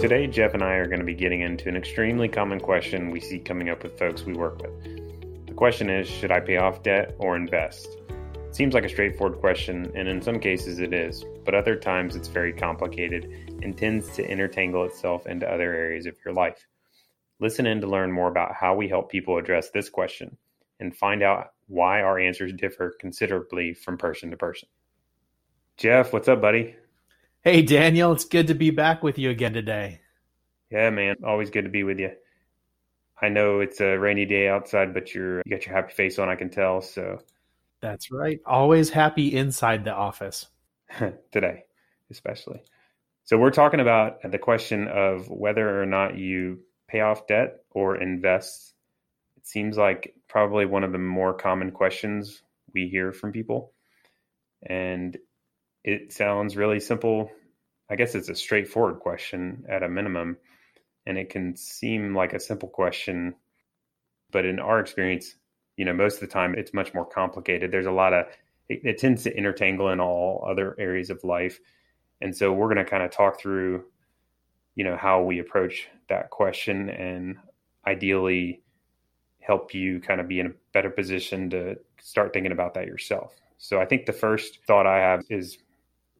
[0.00, 3.20] Today, Jeff and I are going to be getting into an extremely common question we
[3.20, 5.46] see coming up with folks we work with.
[5.46, 7.86] The question is Should I pay off debt or invest?
[8.08, 12.16] It seems like a straightforward question, and in some cases it is, but other times
[12.16, 13.24] it's very complicated
[13.62, 16.66] and tends to intertangle itself into other areas of your life.
[17.38, 20.34] Listen in to learn more about how we help people address this question
[20.80, 24.70] and find out why our answers differ considerably from person to person.
[25.76, 26.74] Jeff, what's up, buddy?
[27.42, 30.00] Hey, Daniel, it's good to be back with you again today.
[30.70, 32.10] Yeah, man, always good to be with you.
[33.22, 36.28] I know it's a rainy day outside, but you're you got your happy face on,
[36.28, 36.82] I can tell.
[36.82, 37.20] So
[37.80, 38.40] That's right.
[38.44, 40.48] Always happy inside the office.
[41.32, 41.64] today,
[42.10, 42.62] especially.
[43.24, 47.96] So we're talking about the question of whether or not you pay off debt or
[47.96, 48.74] invest.
[49.38, 52.42] It seems like probably one of the more common questions
[52.74, 53.72] we hear from people.
[54.62, 55.16] And
[55.84, 57.30] it sounds really simple.
[57.90, 60.36] I guess it's a straightforward question at a minimum,
[61.06, 63.34] and it can seem like a simple question,
[64.30, 65.34] but in our experience,
[65.76, 67.72] you know, most of the time it's much more complicated.
[67.72, 68.26] There's a lot of
[68.68, 71.58] it, it tends to intertangle in all other areas of life,
[72.20, 73.84] and so we're going to kind of talk through,
[74.76, 77.36] you know, how we approach that question and
[77.86, 78.62] ideally
[79.40, 83.34] help you kind of be in a better position to start thinking about that yourself.
[83.58, 85.58] So I think the first thought I have is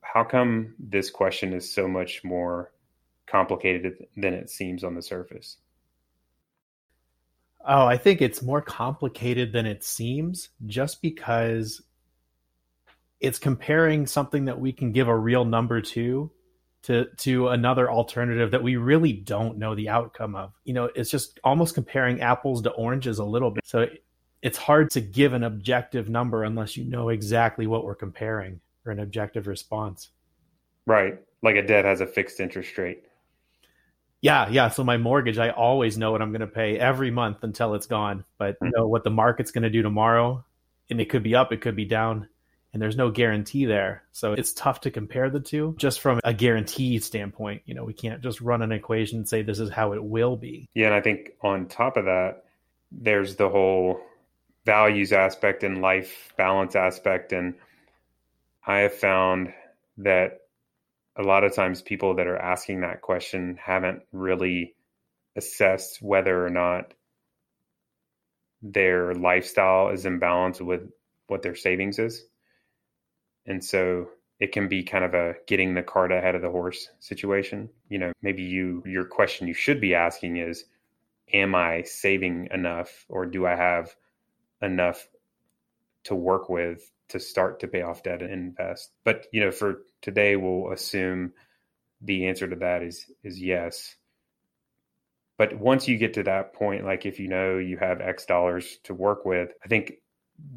[0.02, 2.72] how come this question is so much more
[3.26, 5.56] complicated than it seems on the surface?
[7.66, 11.82] Oh, I think it's more complicated than it seems just because
[13.20, 16.30] it's comparing something that we can give a real number to
[16.84, 20.54] to to another alternative that we really don't know the outcome of.
[20.64, 23.66] You know, it's just almost comparing apples to oranges a little bit.
[23.66, 23.86] So
[24.40, 28.60] it's hard to give an objective number unless you know exactly what we're comparing
[28.90, 30.10] or an objective response.
[30.84, 31.18] Right.
[31.42, 33.04] Like a debt has a fixed interest rate.
[34.20, 34.68] Yeah, yeah.
[34.68, 37.86] So my mortgage, I always know what I'm going to pay every month until it's
[37.86, 38.24] gone.
[38.36, 38.70] But mm-hmm.
[38.76, 40.44] know what the market's going to do tomorrow,
[40.90, 42.28] and it could be up, it could be down,
[42.72, 44.02] and there's no guarantee there.
[44.12, 47.62] So it's tough to compare the two just from a guarantee standpoint.
[47.64, 50.36] You know, we can't just run an equation and say this is how it will
[50.36, 50.68] be.
[50.74, 52.44] Yeah, and I think on top of that,
[52.92, 54.02] there's the whole
[54.66, 57.54] values aspect and life balance aspect and
[58.66, 59.52] I have found
[59.98, 60.38] that
[61.16, 64.74] a lot of times people that are asking that question haven't really
[65.36, 66.94] assessed whether or not
[68.62, 70.82] their lifestyle is in balance with
[71.26, 72.24] what their savings is.
[73.46, 76.88] And so it can be kind of a getting the cart ahead of the horse
[76.98, 77.68] situation.
[77.88, 80.64] You know, maybe you your question you should be asking is
[81.32, 83.94] am I saving enough or do I have
[84.60, 85.08] enough
[86.04, 88.92] to work with to start to pay off debt and invest.
[89.04, 91.32] But you know, for today, we'll assume
[92.00, 93.96] the answer to that is is yes.
[95.38, 98.78] But once you get to that point, like if you know you have X dollars
[98.84, 99.94] to work with, I think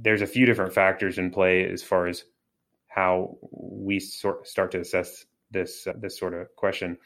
[0.02, 2.24] there's a few different factors in play as far as
[2.88, 6.98] how we sort start to assess this uh, this sort of question.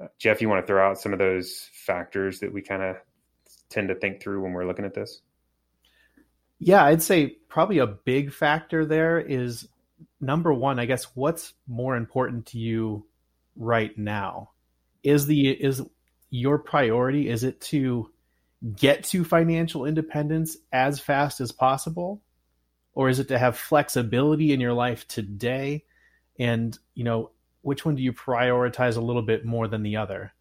[0.00, 2.96] Uh, Jeff, you want to throw out some of those factors that we kind of
[3.70, 5.20] tend to think through when we're looking at this?
[6.64, 9.68] Yeah, I'd say probably a big factor there is
[10.20, 13.06] number one, I guess what's more important to you
[13.54, 14.50] right now?
[15.02, 15.82] Is the is
[16.30, 18.10] your priority is it to
[18.74, 22.22] get to financial independence as fast as possible
[22.94, 25.84] or is it to have flexibility in your life today
[26.40, 30.32] and you know which one do you prioritize a little bit more than the other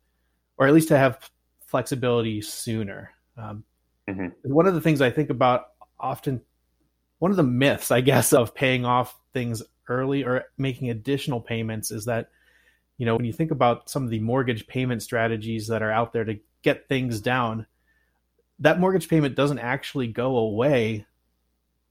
[0.57, 1.29] or at least to have
[1.67, 3.63] flexibility sooner um,
[4.09, 4.27] mm-hmm.
[4.51, 5.72] one of the things i think about
[6.03, 6.41] often
[7.19, 11.89] one of the myths, I guess, of paying off things early or making additional payments
[11.89, 12.29] is that,
[12.97, 16.13] you know, when you think about some of the mortgage payment strategies that are out
[16.13, 17.65] there to get things down,
[18.59, 21.05] that mortgage payment doesn't actually go away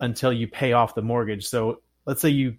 [0.00, 1.46] until you pay off the mortgage.
[1.46, 2.56] So let's say you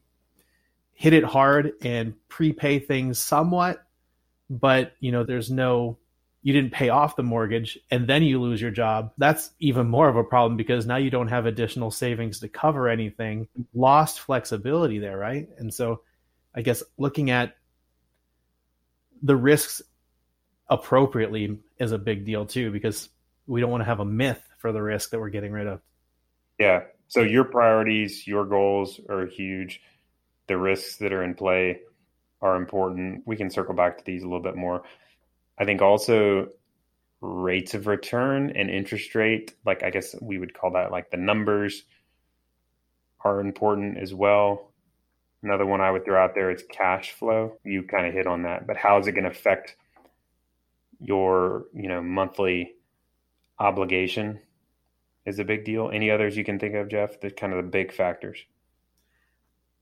[0.94, 3.86] hit it hard and prepay things somewhat,
[4.50, 5.98] but you know, there's no
[6.44, 10.10] you didn't pay off the mortgage and then you lose your job, that's even more
[10.10, 13.48] of a problem because now you don't have additional savings to cover anything.
[13.74, 15.48] Lost flexibility there, right?
[15.57, 16.01] And so
[16.54, 17.56] I guess looking at
[19.22, 19.81] the risks
[20.69, 23.07] appropriately is a big deal too because
[23.48, 25.81] we don't want to have a myth for the risk that we're getting rid of.
[26.60, 26.84] Yeah.
[27.07, 29.81] So your priorities, your goals are huge.
[30.48, 31.80] The risks that are in play
[32.42, 33.24] are important.
[33.25, 34.84] We can circle back to these a little bit more.
[35.58, 36.50] I think also
[37.22, 41.18] rates of return and interest rate, like I guess we would call that like the
[41.18, 41.84] numbers
[43.22, 44.72] are important as well.
[45.42, 47.58] Another one I would throw out there is cash flow.
[47.64, 49.76] You kind of hit on that, but how is it going to affect
[51.00, 52.74] your, you know, monthly
[53.60, 54.40] obligation
[55.26, 55.90] is a big deal.
[55.94, 57.20] Any others you can think of, Jeff?
[57.20, 58.40] The kind of the big factors.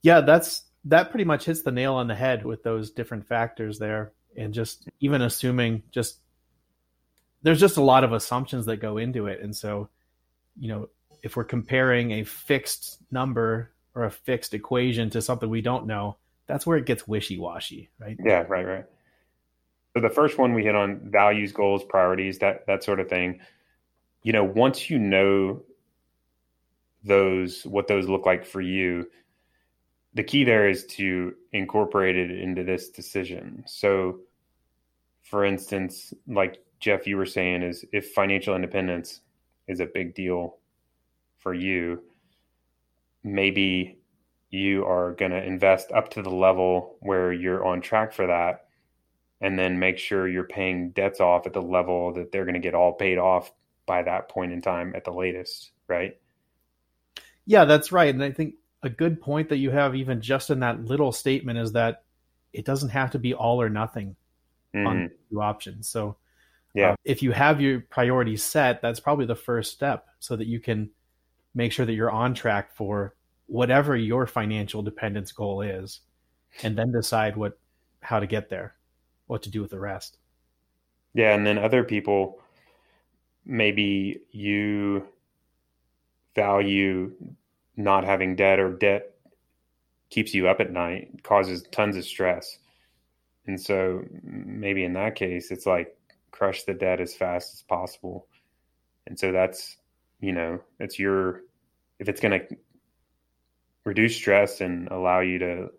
[0.02, 3.78] Yeah, that's that pretty much hits the nail on the head with those different factors
[3.78, 4.14] there.
[4.38, 6.20] And just even assuming just
[7.44, 9.42] there's just a lot of assumptions that go into it.
[9.42, 9.90] And so,
[10.60, 10.90] you know,
[11.24, 16.18] if we're comparing a fixed number or a fixed equation to something we don't know,
[16.48, 18.18] that's where it gets wishy washy, right?
[18.24, 18.86] Yeah, right, right.
[19.94, 23.42] So the first one we hit on values, goals, priorities, that that sort of thing.
[24.24, 25.64] You know, once you know
[27.04, 29.10] those what those look like for you,
[30.14, 33.64] the key there is to incorporate it into this decision.
[33.68, 34.20] So
[35.24, 39.22] for instance, like Jeff you were saying is if financial independence
[39.68, 40.58] is a big deal
[41.38, 42.02] for you,
[43.24, 43.98] maybe
[44.50, 48.66] you are going to invest up to the level where you're on track for that
[49.40, 52.60] and then make sure you're paying debts off at the level that they're going to
[52.60, 53.52] get all paid off
[53.86, 56.18] by that point in time at the latest, right?
[57.46, 58.14] Yeah, that's right.
[58.14, 61.60] And I think a good point that you have even just in that little statement
[61.60, 62.04] is that
[62.54, 64.16] it doesn't have to be all or nothing
[64.76, 64.88] mm-hmm.
[64.88, 65.88] on two options.
[65.88, 66.18] So
[66.74, 70.48] yeah, uh, if you have your priorities set, that's probably the first step so that
[70.48, 70.90] you can
[71.54, 73.16] make sure that you're on track for
[73.48, 76.00] whatever your financial dependence goal is
[76.64, 77.60] and then decide what
[78.02, 78.76] how to get there
[79.28, 80.18] what to do with the rest
[81.14, 82.40] yeah and then other people
[83.46, 85.06] maybe you
[86.34, 87.12] value
[87.78, 89.14] not having debt or debt
[90.10, 92.58] keeps you up at night causes tons of stress
[93.48, 95.96] and so maybe in that case it's like
[96.32, 98.28] crush the debt as fast as possible
[99.08, 99.78] and so that's
[100.20, 101.42] you know it's your
[102.00, 102.58] if it's going to
[103.86, 105.70] reduce stress and allow you to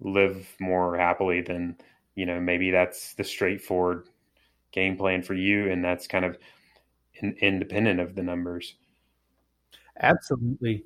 [0.00, 1.76] live more happily, then
[2.14, 4.08] you know maybe that's the straightforward
[4.72, 6.36] game plan for you, and that's kind of
[7.14, 8.74] in, independent of the numbers.
[10.02, 10.84] Absolutely,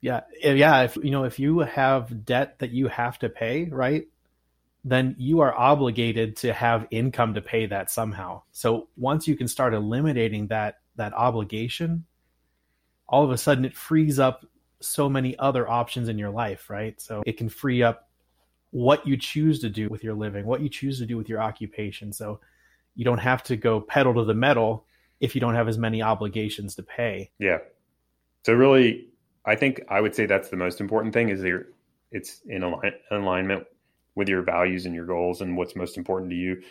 [0.00, 0.82] yeah, eh, yeah.
[0.82, 4.06] If you know if you have debt that you have to pay, right?
[4.84, 8.42] Then you are obligated to have income to pay that somehow.
[8.50, 12.04] So once you can start eliminating that that obligation,
[13.08, 14.44] all of a sudden it frees up
[14.80, 17.00] so many other options in your life, right?
[17.00, 18.08] So it can free up
[18.72, 21.40] what you choose to do with your living, what you choose to do with your
[21.40, 22.12] occupation.
[22.12, 22.40] So
[22.96, 24.86] you don't have to go pedal to the metal
[25.20, 27.30] if you don't have as many obligations to pay.
[27.38, 27.58] Yeah.
[28.44, 29.08] So really,
[29.44, 31.64] I think I would say that's the most important thing is that
[32.10, 32.62] it's in
[33.10, 33.66] alignment
[34.14, 36.62] with your values and your goals and what's most important to you.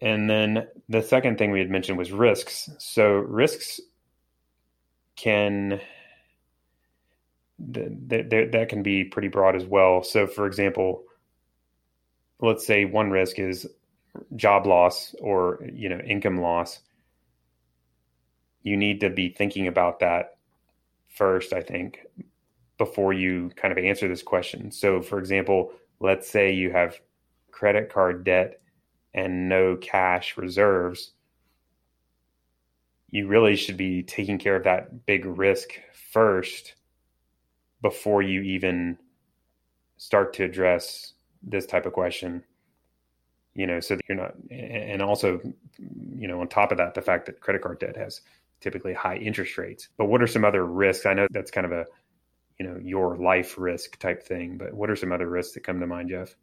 [0.00, 2.70] And then the second thing we had mentioned was risks.
[2.78, 3.80] So risks
[5.16, 5.80] can
[7.58, 10.02] that that can be pretty broad as well.
[10.04, 11.04] So, for example,
[12.40, 13.66] let's say one risk is
[14.36, 16.80] job loss or you know income loss.
[18.62, 20.36] You need to be thinking about that
[21.08, 22.06] first, I think,
[22.76, 24.70] before you kind of answer this question.
[24.70, 27.00] So, for example, let's say you have
[27.50, 28.60] credit card debt
[29.14, 31.12] and no cash reserves.
[33.10, 35.70] You really should be taking care of that big risk
[36.12, 36.74] first
[37.80, 38.98] before you even
[39.96, 42.42] start to address this type of question
[43.58, 45.40] you know so that you're not and also
[46.14, 48.20] you know on top of that the fact that credit card debt has
[48.60, 49.88] typically high interest rates.
[49.96, 51.06] But what are some other risks?
[51.06, 51.86] I know that's kind of a
[52.58, 55.80] you know your life risk type thing but what are some other risks that come
[55.80, 56.34] to mind jeff?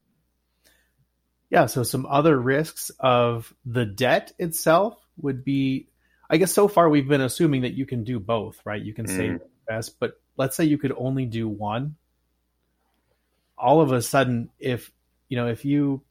[1.49, 5.87] Yeah so some other risks of the debt itself would be
[6.29, 8.81] i guess so far we've been assuming that you can do both right?
[8.81, 9.15] You can mm.
[9.15, 11.95] save best but let's say you could only do one.
[13.57, 14.91] All of a sudden if
[15.29, 16.03] you know if you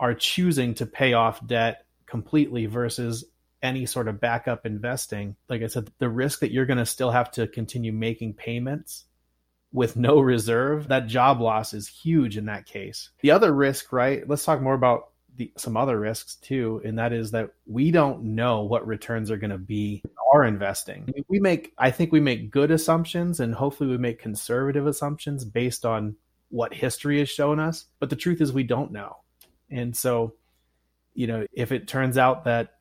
[0.00, 3.24] are choosing to pay off debt completely versus
[3.62, 7.10] any sort of backup investing like i said the risk that you're going to still
[7.10, 9.04] have to continue making payments
[9.72, 14.28] with no reserve that job loss is huge in that case the other risk right
[14.28, 18.22] let's talk more about the, some other risks too, and that is that we don't
[18.22, 20.02] know what returns are going to be
[20.34, 21.08] our investing.
[21.28, 25.86] We make, I think, we make good assumptions, and hopefully, we make conservative assumptions based
[25.86, 26.16] on
[26.50, 27.86] what history has shown us.
[28.00, 29.18] But the truth is, we don't know,
[29.70, 30.34] and so,
[31.14, 32.74] you know, if it turns out that,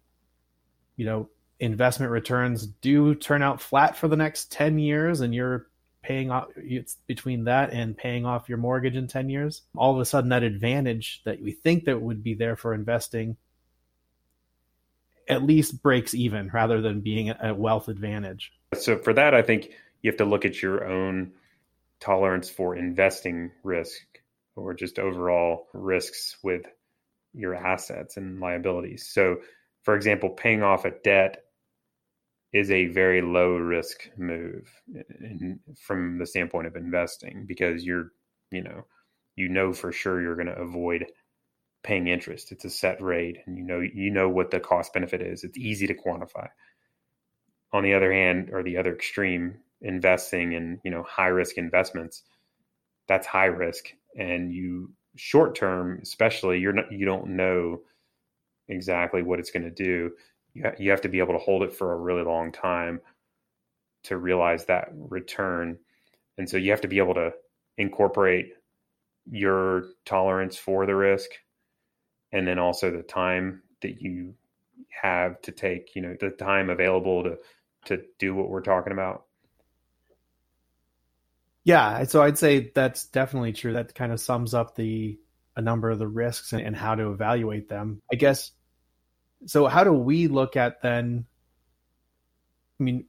[0.98, 5.68] you know, investment returns do turn out flat for the next ten years, and you're
[6.04, 10.00] paying off it's between that and paying off your mortgage in 10 years all of
[10.00, 13.36] a sudden that advantage that we think that would be there for investing
[15.28, 19.72] at least breaks even rather than being a wealth advantage so for that i think
[20.02, 21.34] you have to look at your own
[22.00, 24.02] tolerance for investing risk
[24.56, 26.66] or just overall risks with
[27.34, 29.08] your assets and liabilities.
[29.08, 29.38] So,
[29.88, 31.46] for example, paying off a debt
[32.52, 34.70] is a very low risk move
[35.22, 38.12] in, from the standpoint of investing because you're,
[38.52, 38.86] you know,
[39.38, 41.06] you know for sure you're going to avoid
[41.84, 42.52] paying interest.
[42.52, 45.46] It's a set rate, and you know you know what the cost benefit is.
[45.46, 46.50] It's easy to quantify.
[47.72, 52.24] On the other hand, or the other extreme, investing in you know high risk investments,
[53.08, 53.86] that's high risk,
[54.20, 57.80] and you short term, especially, you're not you don't know
[58.68, 60.12] exactly what it's going to do.
[60.54, 63.02] You, you have to be able to hold it for a really long time
[64.04, 65.78] to realize that return,
[66.38, 67.32] and so you have to be able to
[67.78, 68.54] incorporate
[69.30, 71.30] your tolerance for the risk
[72.32, 74.34] and then also the time that you
[74.90, 77.38] have to take you know the time available to
[77.86, 79.24] to do what we're talking about.
[81.64, 83.74] Yeah so i'd say that's definitely true.
[83.74, 85.20] That kind of sums up the
[85.56, 88.02] a number of the risks and, and how to evaluate them.
[88.12, 88.52] I guess
[89.46, 91.26] so how do we look at then
[92.80, 93.06] i mean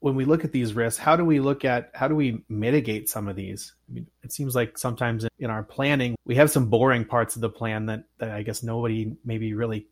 [0.00, 3.08] when we look at these risks, how do we look at how do we mitigate
[3.08, 3.74] some of these?
[3.88, 7.42] I mean, it seems like sometimes in our planning, we have some boring parts of
[7.42, 9.88] the plan that, that I guess nobody maybe really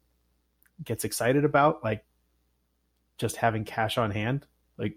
[0.85, 2.05] gets excited about, like
[3.19, 4.47] just having cash on hand.
[4.79, 4.95] Like,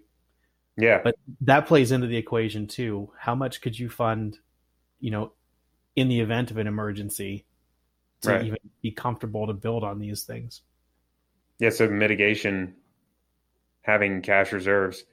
[0.76, 3.10] yeah, but that plays into the equation too.
[3.18, 4.38] How much could you fund,
[5.00, 5.32] you know,
[5.96, 7.46] in the event of an emergency
[8.20, 8.44] to right.
[8.44, 10.62] even be comfortable to build on these things?
[11.60, 12.74] Yeah, so mitigation
[13.82, 15.04] having cash reserves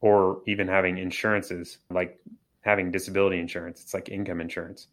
[0.00, 2.18] or even having insurances like
[2.62, 4.88] having disability insurance it's like income insurance.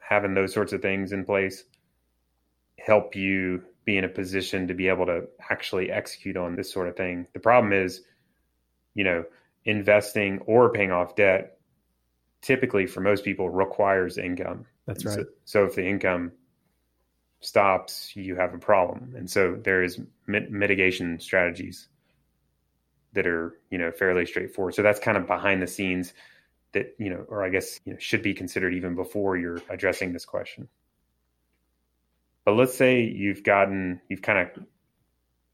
[0.00, 1.64] Having those sorts of things in place
[2.78, 6.88] help you be in a position to be able to actually execute on this sort
[6.88, 7.26] of thing.
[7.32, 8.02] The problem is
[8.94, 9.24] you know
[9.64, 11.58] investing or paying off debt
[12.42, 14.66] typically for most people requires income.
[14.86, 15.16] That's right.
[15.16, 16.32] so, so if the income
[17.40, 19.14] stops, you have a problem.
[19.16, 21.88] And so there is mit- mitigation strategies
[23.12, 24.74] that are, you know, fairly straightforward.
[24.74, 26.12] So that's kind of behind the scenes
[26.72, 30.12] that, you know, or I guess, you know, should be considered even before you're addressing
[30.12, 30.68] this question.
[32.44, 34.64] But let's say you've gotten, you've kind of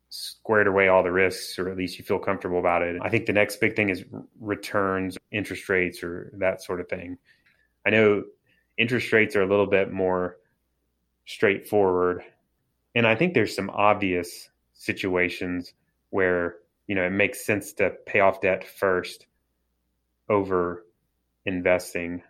[0.08, 2.96] squared away all the risks, or at least you feel comfortable about it.
[3.02, 4.04] I think the next big thing is
[4.40, 7.18] returns, interest rates, or that sort of thing.
[7.84, 8.24] I know
[8.78, 10.36] interest rates are a little bit more
[11.26, 12.22] straightforward.
[12.94, 15.74] And I think there's some obvious situations
[16.10, 19.26] where, you know, it makes sense to pay off debt first
[20.28, 20.84] over
[21.44, 22.22] investing.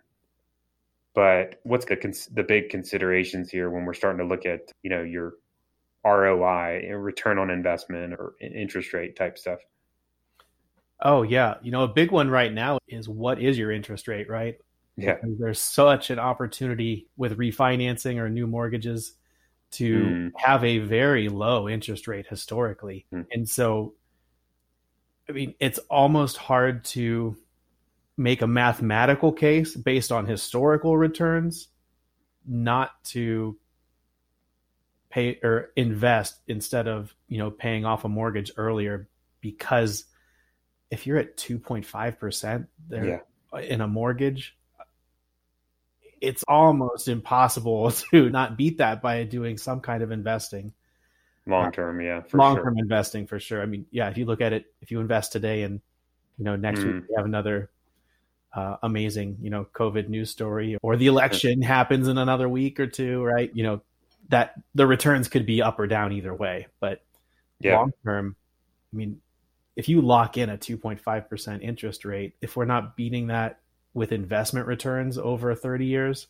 [1.13, 5.03] But what's the, the big considerations here when we're starting to look at, you know,
[5.03, 5.33] your
[6.05, 9.59] ROI, return on investment or interest rate type stuff?
[11.01, 14.29] Oh yeah, you know a big one right now is what is your interest rate,
[14.29, 14.55] right?
[14.97, 15.17] Yeah.
[15.23, 19.13] There's such an opportunity with refinancing or new mortgages
[19.71, 20.31] to mm.
[20.37, 23.05] have a very low interest rate historically.
[23.13, 23.25] Mm.
[23.31, 23.93] And so,
[25.27, 27.35] I mean, it's almost hard to
[28.17, 31.67] make a mathematical case based on historical returns
[32.47, 33.57] not to
[35.09, 39.09] pay or invest instead of, you know, paying off a mortgage earlier
[39.41, 40.05] because
[40.89, 43.23] if you're at 2.5% there
[43.53, 43.59] yeah.
[43.59, 44.57] in a mortgage,
[46.21, 50.73] it's almost impossible to not beat that by doing some kind of investing.
[51.47, 52.23] Long term, yeah.
[52.33, 52.83] Long term sure.
[52.83, 53.61] investing for sure.
[53.61, 55.79] I mean, yeah, if you look at it, if you invest today and
[56.37, 56.95] you know next mm.
[56.95, 57.69] week we have another
[58.53, 62.87] uh, amazing you know COVID news story, or the election happens in another week or
[62.87, 63.51] two, right?
[63.53, 63.81] You know
[64.29, 67.03] that the returns could be up or down either way, but
[67.59, 67.77] yeah.
[67.77, 68.35] long term,
[68.91, 69.21] I mean,
[69.75, 73.59] if you lock in a 2.5% interest rate, if we're not beating that
[73.95, 76.27] with investment returns over 30 years,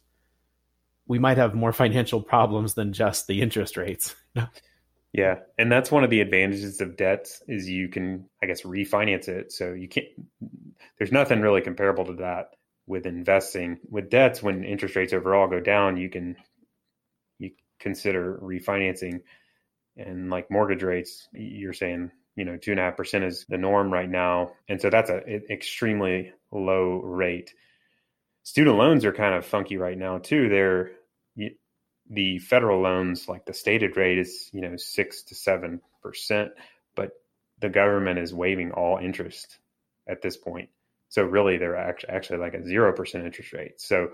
[1.08, 4.16] we might have more financial problems than just the interest rates.
[5.14, 9.28] yeah, and that's one of the advantages of debts is you can I guess refinance
[9.28, 9.52] it.
[9.52, 10.08] So you can't
[10.98, 12.52] there's nothing really comparable to that
[12.88, 13.80] with investing.
[13.90, 16.38] With debts when interest rates overall go down, you can
[17.40, 19.22] you consider refinancing
[19.98, 23.58] and like mortgage rates, you're saying you know two and a half percent is the
[23.58, 27.54] norm right now, and so that's a extremely low rate.
[28.44, 30.50] Student loans are kind of funky right now too.
[30.50, 30.92] They're
[32.10, 36.52] the federal loans, like the stated rate, is you know six to seven percent,
[36.96, 37.12] but
[37.60, 39.58] the government is waiving all interest
[40.08, 40.70] at this point.
[41.10, 43.80] So really, they're actually like a zero percent interest rate.
[43.80, 44.10] So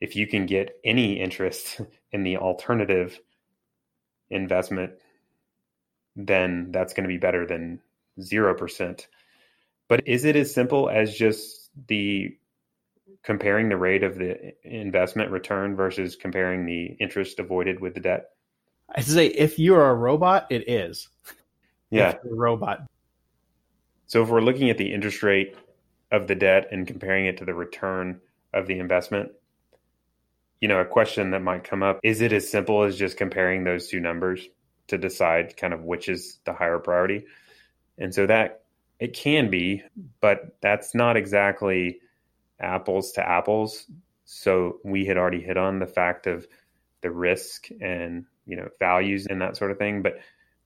[0.00, 1.80] if you can get any interest
[2.12, 3.18] in the alternative
[4.30, 4.92] investment
[6.16, 7.80] then that's going to be better than
[8.20, 9.06] 0%.
[9.88, 12.36] But is it as simple as just the
[13.22, 18.30] comparing the rate of the investment return versus comparing the interest avoided with the debt?
[18.94, 21.08] I say if you're a robot, it is.
[21.90, 22.86] Yeah, a robot.
[24.06, 25.56] So if we're looking at the interest rate
[26.12, 28.20] of the debt and comparing it to the return
[28.52, 29.32] of the investment,
[30.60, 33.64] you know, a question that might come up is it as simple as just comparing
[33.64, 34.46] those two numbers
[34.88, 37.24] to decide kind of which is the higher priority?
[37.98, 38.62] And so that
[38.98, 39.82] it can be,
[40.20, 42.00] but that's not exactly
[42.60, 43.86] apples to apples.
[44.24, 46.46] So we had already hit on the fact of
[47.02, 50.18] the risk and, you know, values and that sort of thing, but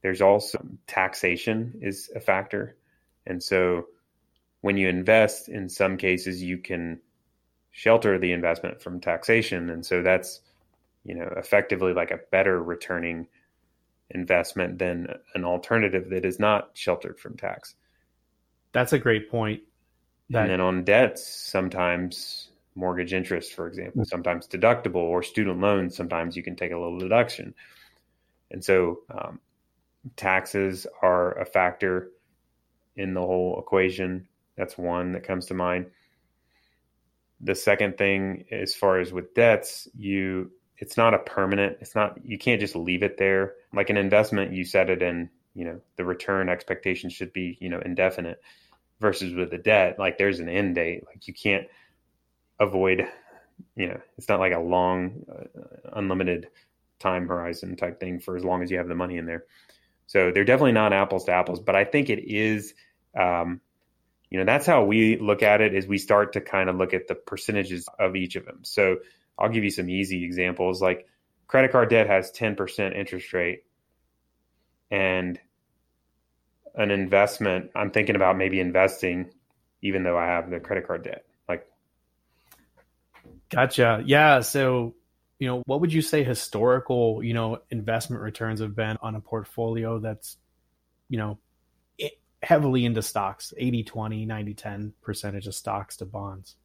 [0.03, 2.77] there's also taxation is a factor.
[3.27, 3.87] And so
[4.61, 7.01] when you invest in some cases you can
[7.71, 10.41] shelter the investment from taxation and so that's
[11.05, 13.27] you know effectively like a better returning
[14.11, 17.75] investment than an alternative that is not sheltered from tax.
[18.73, 19.63] That's a great point.
[20.31, 24.09] That, and then on debts sometimes mortgage interest for example mm-hmm.
[24.09, 27.55] sometimes deductible or student loans sometimes you can take a little deduction.
[28.51, 29.41] And so um,
[30.17, 32.11] taxes are a factor
[32.97, 34.29] in the whole equation.
[34.57, 35.87] That's one that comes to mind.
[37.41, 42.19] The second thing as far as with debts you it's not a permanent it's not
[42.25, 45.81] you can't just leave it there like an investment you set it in you know
[45.97, 48.41] the return expectation should be you know indefinite
[49.01, 51.05] versus with the debt like there's an end date.
[51.07, 51.67] Like you can't
[52.61, 53.07] avoid
[53.77, 56.49] you know it's not like a long uh, unlimited
[56.99, 59.45] time horizon type thing for as long as you have the money in there.
[60.07, 62.75] So they're definitely not apples to apples but i think it is
[63.19, 63.61] um,
[64.31, 66.95] you know that's how we look at it is we start to kind of look
[66.95, 68.61] at the percentages of each of them.
[68.63, 68.99] So
[69.39, 71.07] i'll give you some easy examples like
[71.49, 73.65] credit card debt has 10% interest rate.
[74.91, 75.41] And
[76.75, 79.29] an investment i'm thinking about maybe investing
[79.83, 81.25] even though i have the credit card debt.
[81.49, 81.69] Like
[83.51, 84.03] gotcha.
[84.07, 84.95] Yeah so
[85.39, 89.21] you know what would you say historical you know investment returns have been on a
[89.21, 90.37] portfolio that's
[91.09, 91.39] you know
[92.43, 96.57] heavily into stocks 80 20 90 10 percentage of stocks to bonds?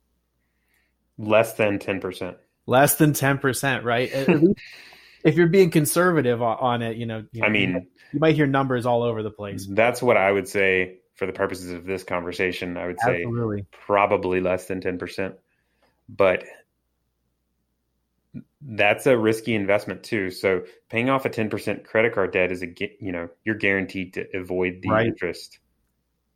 [1.17, 4.09] Less than 10% less than 10% right
[5.23, 8.47] if you're being conservative on it you know, you know i mean you might hear
[8.47, 12.03] numbers all over the place that's what i would say for the purposes of this
[12.03, 13.65] conversation i would say Absolutely.
[13.71, 15.35] probably less than 10%
[16.09, 16.43] but
[18.65, 20.31] that's a risky investment too.
[20.31, 22.67] So paying off a 10% credit card debt is a
[22.99, 25.05] you know, you're guaranteed to avoid the right.
[25.05, 25.59] interest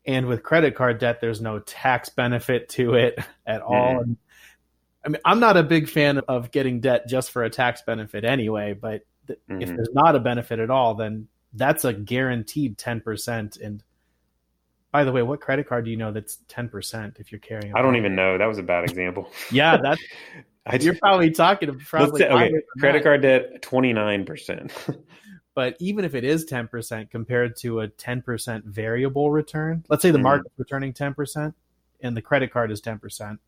[0.07, 4.15] and with credit card debt there's no tax benefit to it at all mm.
[5.07, 8.23] I mean i'm not a big fan of getting debt just for a tax benefit
[8.23, 9.61] anyway but th- mm-hmm.
[9.61, 13.81] if there's not a benefit at all then that's a guaranteed 10% and
[14.91, 17.81] by the way what credit card do you know that's 10% if you're carrying i
[17.81, 20.01] don't even know that was a bad example yeah that's
[20.83, 22.53] you're probably talking to probably okay.
[22.79, 24.99] credit card debt 29%
[25.57, 30.19] But even if it is 10% compared to a 10% variable return, let's say the
[30.19, 30.21] mm.
[30.21, 31.51] market's returning 10%
[32.01, 33.39] and the credit card is 10%.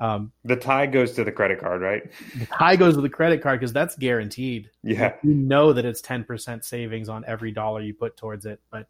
[0.00, 2.02] Um, the tie goes to the credit card, right?
[2.38, 4.70] The tie goes to the credit card because that's guaranteed.
[4.82, 5.14] Yeah.
[5.22, 8.60] You know that it's 10% savings on every dollar you put towards it.
[8.70, 8.88] But,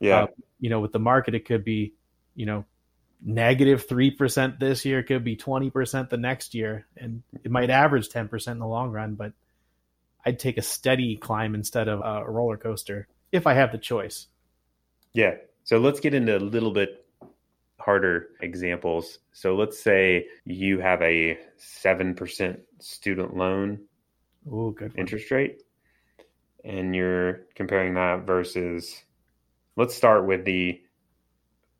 [0.00, 0.26] yeah, uh,
[0.60, 1.94] you know, with the market, it could be,
[2.34, 2.64] you know,
[3.24, 6.86] negative 3% this year, it could be 20% the next year.
[6.96, 9.14] And it might average 10% in the long run.
[9.14, 9.32] But,
[10.24, 14.26] I'd take a steady climb instead of a roller coaster if I have the choice.
[15.14, 15.36] Yeah.
[15.64, 17.06] So let's get into a little bit
[17.88, 19.20] harder examples.
[19.32, 23.80] So let's say you have a 7% student loan
[24.46, 25.62] Ooh, good interest rate
[26.66, 29.04] and you're comparing that versus
[29.76, 30.82] let's start with the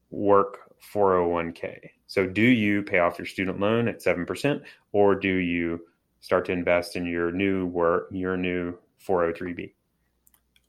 [0.09, 1.77] work 401k.
[2.07, 5.81] So do you pay off your student loan at 7% or do you
[6.21, 9.75] start to invest in your new work, your new 403b?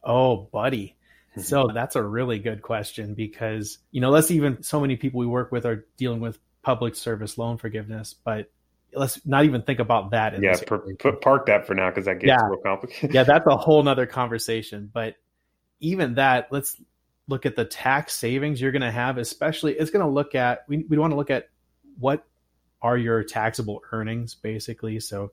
[0.03, 0.97] Oh, buddy.
[1.37, 1.75] So mm-hmm.
[1.75, 5.51] that's a really good question because, you know, let's even so many people we work
[5.51, 8.51] with are dealing with public service loan forgiveness, but
[8.93, 10.41] let's not even think about that.
[10.41, 12.47] yeah, per, put, park that for now because that gets yeah.
[12.47, 13.13] real complicated.
[13.13, 14.89] yeah, that's a whole nother conversation.
[14.91, 15.15] But
[15.79, 16.75] even that, let's
[17.27, 20.65] look at the tax savings you're going to have, especially it's going to look at,
[20.67, 21.49] we, we want to look at
[21.99, 22.25] what
[22.81, 24.99] are your taxable earnings basically.
[24.99, 25.31] So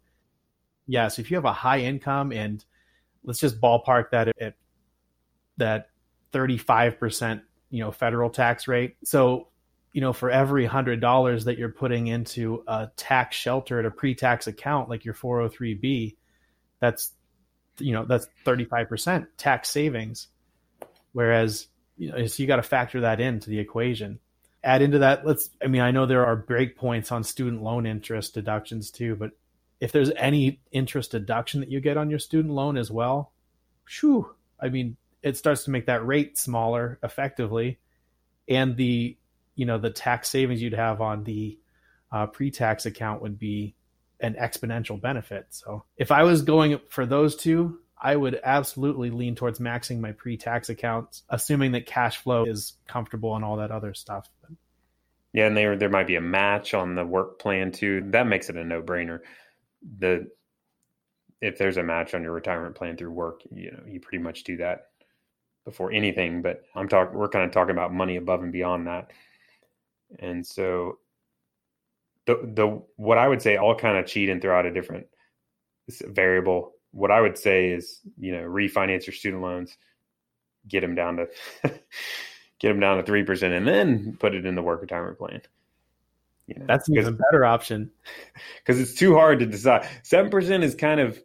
[0.86, 2.64] yeah, so if you have a high income and
[3.24, 4.54] let's just ballpark that at
[5.56, 5.90] that
[6.32, 8.96] 35%, you know, federal tax rate.
[9.04, 9.48] So,
[9.92, 13.90] you know, for every hundred dollars that you're putting into a tax shelter at a
[13.90, 16.16] pre-tax account like your 403b,
[16.80, 17.12] that's
[17.78, 20.28] you know, that's 35% tax savings.
[21.12, 21.66] Whereas,
[21.98, 24.18] you know, so you got to factor that into the equation.
[24.66, 28.34] add into that, let's, I mean, I know there are breakpoints on student loan interest
[28.34, 29.30] deductions too, but
[29.80, 33.32] if there's any interest deduction that you get on your student loan as well,
[33.84, 37.78] shoo, I mean, it starts to make that rate smaller effectively.
[38.48, 39.16] And the,
[39.54, 41.58] you know, the tax savings you'd have on the
[42.12, 43.74] uh, pre-tax account would be
[44.20, 45.46] an exponential benefit.
[45.50, 50.12] So if I was going for those two, I would absolutely lean towards maxing my
[50.12, 54.28] pre-tax accounts, assuming that cash flow is comfortable and all that other stuff.
[55.32, 58.04] Yeah, and there there might be a match on the work plan too.
[58.10, 59.20] That makes it a no-brainer.
[59.98, 60.30] The
[61.40, 64.44] if there's a match on your retirement plan through work, you know, you pretty much
[64.44, 64.86] do that
[65.66, 66.40] before anything.
[66.40, 69.10] But I'm talking, we're kind of talking about money above and beyond that.
[70.18, 70.98] And so
[72.26, 75.06] the the what I would say, I'll kind of cheat and throw out a different
[75.88, 76.72] variable.
[76.92, 79.76] What I would say is, you know, refinance your student loans,
[80.66, 81.26] get them down to
[82.58, 85.42] get them down to three percent, and then put it in the work retirement plan.
[86.46, 87.90] You know, That's even better option
[88.58, 89.88] because it's too hard to decide.
[90.02, 91.20] Seven percent is kind of.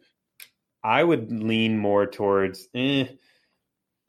[0.84, 2.66] I would lean more towards.
[2.74, 3.06] Eh,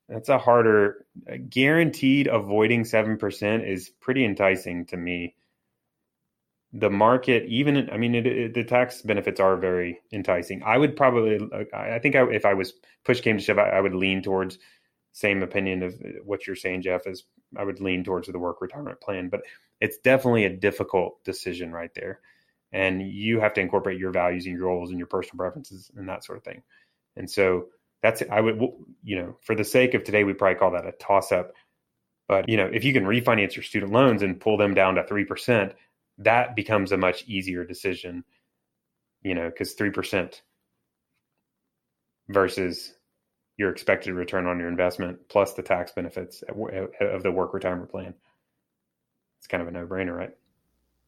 [0.10, 1.06] that's a harder.
[1.30, 5.36] Uh, guaranteed avoiding seven percent is pretty enticing to me.
[6.76, 10.64] The market even i mean it, it, the tax benefits are very enticing.
[10.64, 11.40] I would probably
[11.72, 12.74] i think I, if i was
[13.06, 14.58] push came to shove I, I, would lean towards
[15.12, 18.60] same opinion of uh, what you're saying jeff is i would lean towards the work
[18.60, 19.42] retirement plan but
[19.84, 22.22] it's definitely a difficult decision right there.
[22.72, 26.08] And you have to incorporate your values and your goals and your personal preferences and
[26.08, 26.64] that sort of thing.
[27.18, 27.66] And so
[28.04, 28.62] that's i would
[29.04, 31.54] you know for the sake of today we probably call that a toss up
[32.28, 35.04] but you know if you can refinance your student loans and pull them down to
[35.04, 35.74] 3%
[36.20, 38.24] that becomes a much easier decision,
[39.24, 40.42] you know, because 3%
[42.30, 42.94] versus
[43.58, 46.44] your expected return on your investment plus the tax benefits
[47.02, 48.14] of the work retirement plan.
[49.40, 50.36] It's kind of a no brainer, right?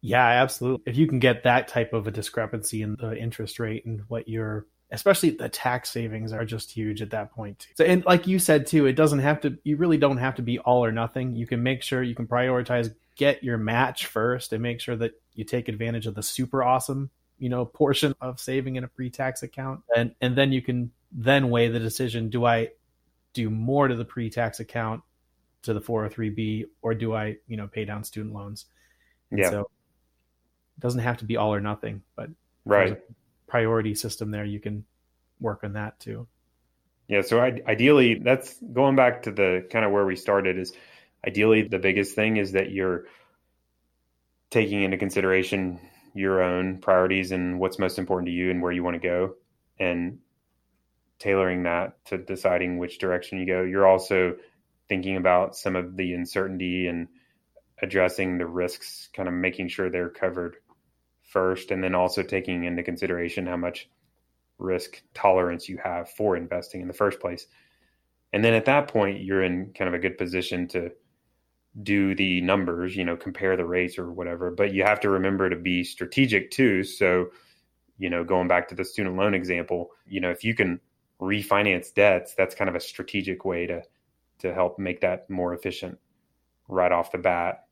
[0.01, 0.91] Yeah, absolutely.
[0.91, 4.27] If you can get that type of a discrepancy in the interest rate and what
[4.27, 7.67] you're especially the tax savings are just huge at that point.
[7.75, 9.57] So, and like you said too, it doesn't have to.
[9.63, 11.35] You really don't have to be all or nothing.
[11.35, 15.13] You can make sure you can prioritize get your match first and make sure that
[15.33, 19.43] you take advantage of the super awesome you know portion of saving in a pre-tax
[19.43, 22.69] account and and then you can then weigh the decision do i
[23.33, 25.01] do more to the pre-tax account
[25.63, 28.65] to the 403b or do i you know pay down student loans
[29.31, 32.29] and yeah so it doesn't have to be all or nothing but
[32.65, 33.01] right
[33.55, 34.83] priority system there you can
[35.39, 36.27] work on that too.
[37.07, 40.73] Yeah so I, ideally that's going back to the kind of where we started is
[41.25, 43.05] ideally the biggest thing is that you're
[44.49, 45.79] taking into consideration
[46.13, 49.35] your own priorities and what's most important to you and where you want to go
[49.79, 50.19] and
[51.17, 53.63] tailoring that to deciding which direction you go.
[53.63, 54.35] You're also
[54.89, 57.07] thinking about some of the uncertainty and
[57.81, 60.57] addressing the risks kind of making sure they're covered
[61.35, 63.89] first and then also taking into consideration how much
[64.57, 67.47] risk tolerance you have for investing in the first place
[68.33, 70.91] and then at that point you're in kind of a good position to
[71.83, 74.51] do the numbers, you know, compare the rates or whatever.
[74.51, 76.83] But you have to remember to be strategic too.
[76.83, 77.27] So,
[77.97, 80.79] you know, going back to the student loan example, you know, if you can
[81.21, 83.83] refinance debts, that's kind of a strategic way to
[84.39, 85.97] to help make that more efficient
[86.67, 87.65] right off the bat.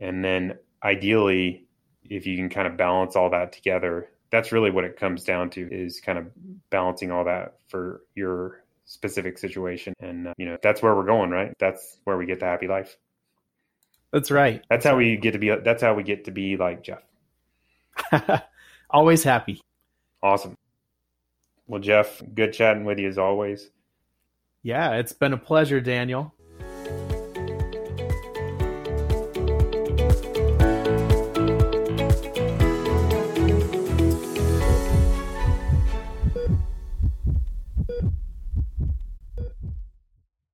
[0.00, 1.68] And then ideally,
[2.04, 5.50] if you can kind of balance all that together, that's really what it comes down
[5.50, 6.26] to is kind of
[6.70, 9.94] balancing all that for your specific situation.
[10.00, 11.54] And, uh, you know, that's where we're going, right?
[11.58, 12.96] That's where we get the happy life.
[14.12, 14.64] That's right.
[14.68, 17.02] That's how we get to be, that's how we get to be like Jeff.
[18.90, 19.60] always happy.
[20.22, 20.56] Awesome.
[21.66, 23.70] Well, Jeff, good chatting with you as always.
[24.62, 26.34] Yeah, it's been a pleasure, Daniel.